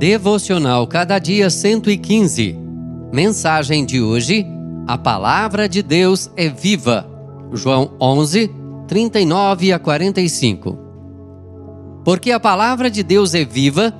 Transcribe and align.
Devocional 0.00 0.86
Cada 0.86 1.18
Dia 1.18 1.50
115. 1.50 2.58
Mensagem 3.12 3.84
de 3.84 4.00
hoje: 4.00 4.46
A 4.86 4.96
palavra 4.96 5.68
de 5.68 5.82
Deus 5.82 6.30
é 6.38 6.48
viva. 6.48 7.06
João 7.52 7.90
11, 8.00 8.50
39 8.88 9.74
a 9.74 9.78
45. 9.78 10.78
Porque 12.02 12.32
a 12.32 12.40
palavra 12.40 12.90
de 12.90 13.02
Deus 13.02 13.34
é 13.34 13.44
viva 13.44 13.92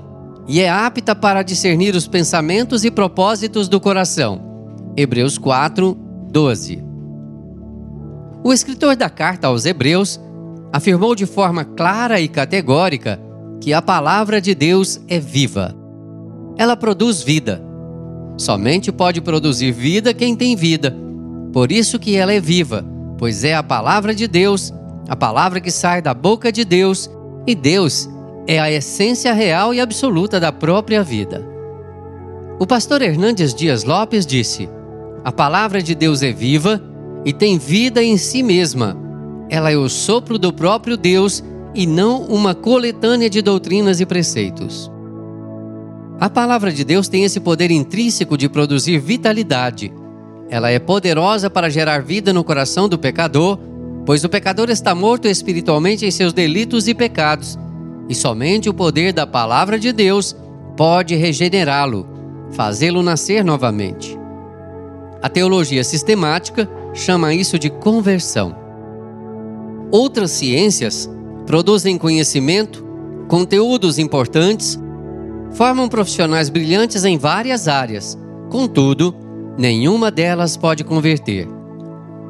e 0.49 0.61
é 0.63 0.71
apta 0.71 1.15
para 1.15 1.43
discernir 1.43 1.95
os 1.95 2.09
pensamentos 2.09 2.83
e 2.83 2.91
propósitos 2.91 3.69
do 3.69 3.79
coração. 3.79 4.41
Hebreus 4.97 5.37
4, 5.37 5.95
12. 6.31 6.83
O 8.43 8.55
escritor 8.55 8.97
da 8.97 9.11
carta 9.11 9.49
aos 9.49 9.67
Hebreus 9.67 10.19
afirmou 10.73 11.15
de 11.15 11.27
forma 11.27 11.63
clara 11.63 12.23
e 12.23 12.27
categórica 12.27 13.21
que 13.61 13.75
a 13.75 13.83
palavra 13.83 14.41
de 14.41 14.55
Deus 14.55 14.99
é 15.07 15.21
viva 15.21 15.79
ela 16.61 16.77
produz 16.77 17.23
vida. 17.23 17.59
Somente 18.37 18.93
pode 18.93 19.23
produzir 19.23 19.73
vida 19.73 20.13
quem 20.13 20.37
tem 20.37 20.55
vida. 20.55 20.95
Por 21.55 21.73
isso 21.73 21.99
que 21.99 22.17
ela 22.17 22.35
é 22.35 22.39
viva, 22.39 22.85
pois 23.17 23.45
é 23.45 23.55
a 23.55 23.63
palavra 23.63 24.15
de 24.15 24.29
Deus, 24.29 24.71
a 25.09 25.17
palavra 25.17 25.59
que 25.59 25.71
sai 25.71 26.03
da 26.03 26.13
boca 26.13 26.53
de 26.53 26.63
Deus, 26.63 27.11
e 27.47 27.55
Deus 27.55 28.11
é 28.47 28.61
a 28.61 28.71
essência 28.71 29.33
real 29.33 29.73
e 29.73 29.81
absoluta 29.81 30.39
da 30.39 30.53
própria 30.53 31.03
vida. 31.03 31.43
O 32.59 32.67
pastor 32.67 33.01
Hernandes 33.01 33.55
Dias 33.55 33.85
Lopes 33.85 34.27
disse: 34.27 34.69
A 35.25 35.33
palavra 35.33 35.83
de 35.83 35.95
Deus 35.95 36.23
é 36.23 36.31
viva 36.31 36.79
e 37.25 37.33
tem 37.33 37.57
vida 37.57 38.03
em 38.05 38.19
si 38.19 38.43
mesma. 38.43 38.95
Ela 39.49 39.73
é 39.73 39.77
o 39.79 39.89
sopro 39.89 40.39
do 40.39 40.53
próprio 40.53 40.99
Deus 40.99 41.43
e 41.75 41.87
não 41.87 42.21
uma 42.25 42.55
coletânea 42.55 43.31
de 43.31 43.41
doutrinas 43.41 43.99
e 43.99 44.05
preceitos. 44.05 44.91
A 46.21 46.29
palavra 46.29 46.71
de 46.71 46.85
Deus 46.85 47.09
tem 47.09 47.25
esse 47.25 47.41
poder 47.41 47.71
intrínseco 47.71 48.37
de 48.37 48.47
produzir 48.47 48.99
vitalidade. 48.99 49.91
Ela 50.51 50.71
é 50.71 50.79
poderosa 50.79 51.49
para 51.49 51.71
gerar 51.71 52.03
vida 52.03 52.31
no 52.31 52.45
coração 52.45 52.91
do 52.91 52.99
pecador, 52.99 53.59
pois 54.05 54.23
o 54.23 54.29
pecador 54.29 54.69
está 54.69 54.95
morto 54.95 55.27
espiritualmente 55.27 56.05
em 56.05 56.11
seus 56.11 56.35
delitos 56.35 56.89
e 56.89 56.95
pecados, 56.95 57.59
e 58.07 58.15
somente 58.15 58.69
o 58.69 58.75
poder 58.75 59.15
da 59.15 59.27
palavra 59.27 59.79
de 59.79 59.93
Deus 59.93 60.37
pode 60.77 61.15
regenerá-lo, 61.15 62.07
fazê-lo 62.51 63.03
nascer 63.03 63.43
novamente. 63.43 64.19
A 65.23 65.29
teologia 65.31 65.83
sistemática 65.83 66.69
chama 66.93 67.33
isso 67.33 67.59
de 67.59 67.71
conversão. 67.71 68.55
Outras 69.91 70.33
ciências 70.33 71.09
produzem 71.47 71.97
conhecimento, 71.97 72.85
conteúdos 73.27 73.99
importantes 73.99 74.79
formam 75.53 75.89
profissionais 75.89 76.49
brilhantes 76.49 77.05
em 77.05 77.19
várias 77.19 77.69
áreas, 77.69 78.19
contudo, 78.51 79.15
nenhuma 79.59 80.11
delas 80.11 80.57
pode 80.57 80.85
converter. 80.85 81.49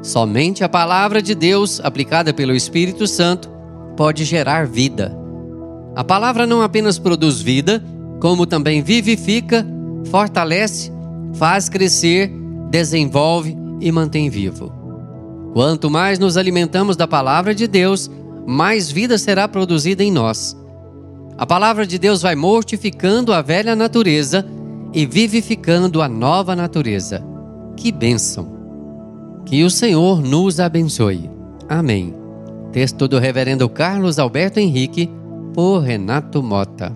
Somente 0.03 0.65
a 0.65 0.69
palavra 0.69 1.21
de 1.21 1.35
Deus, 1.35 1.81
aplicada 1.81 2.33
pelo 2.33 2.55
Espírito 2.55 3.07
Santo, 3.07 3.51
pode 3.97 4.25
gerar 4.25 4.67
vida. 4.67 5.17
A 5.95 6.03
palavra 6.03 6.47
não 6.47 6.63
apenas 6.63 6.99
produz 6.99 7.43
vida, 7.43 7.83
como 8.21 8.47
também 8.47 8.83
vivifica, 8.83 9.67
fortalece, 10.11 10.91
faz 11.35 11.69
crescer, 11.69 12.33
desenvolve 12.71 13.57
e 13.81 13.93
mantém 13.93 14.31
vivo. 14.31 14.73
Quanto 15.53 15.91
mais 15.91 16.19
nos 16.19 16.37
alimentamos 16.37 16.97
da 16.97 17.07
palavra 17.07 17.55
de 17.55 17.67
Deus, 17.67 18.11
mais 18.47 18.91
vida 18.91 19.19
será 19.19 19.47
produzida 19.47 20.03
em 20.03 20.11
nós 20.11 20.60
a 21.41 21.47
palavra 21.47 21.87
de 21.87 21.99
Deus 21.99 22.21
vai 22.21 22.37
mortificando 22.37 23.33
a 23.33 23.41
velha 23.41 23.75
natureza 23.75 24.45
e 24.93 25.07
vivificando 25.07 26.03
a 26.03 26.07
nova 26.07 26.55
natureza. 26.55 27.25
Que 27.79 27.91
bênção! 27.91 29.41
Que 29.47 29.65
o 29.65 29.71
Senhor 29.71 30.21
nos 30.21 30.61
abençoe. 30.61 31.31
Amém. 31.67 32.15
Texto 32.73 33.09
do 33.09 33.19
Reverendo 33.19 33.71
Carlos 33.71 34.19
Alberto 34.19 34.61
Henrique, 34.61 35.09
por 35.55 35.79
Renato 35.79 36.43
Mota. 36.43 36.95